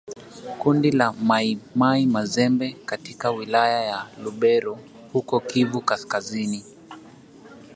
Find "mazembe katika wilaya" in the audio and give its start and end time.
2.05-3.83